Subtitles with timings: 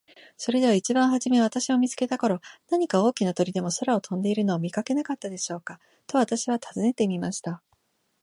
[0.35, 7.61] 「それでは一番はじめ私を見つけた頃、何か大きな鳥でも空を飛んでいるのを見かけなかったでしょうか。」と私は尋ねてみました。